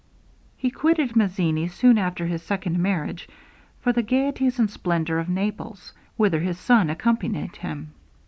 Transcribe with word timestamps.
He 0.57 0.71
quitted 0.71 1.15
Mazzini 1.15 1.67
soon 1.67 1.99
after 1.99 2.25
his 2.25 2.41
second 2.41 2.79
marriage, 2.79 3.29
for 3.81 3.93
the 3.93 4.01
gaieties 4.01 4.57
and 4.57 4.67
splendour 4.67 5.19
of 5.19 5.29
Naples, 5.29 5.93
whither 6.17 6.39
his 6.39 6.57
son 6.57 6.89
accompanied 6.89 7.57
him. 7.57 7.93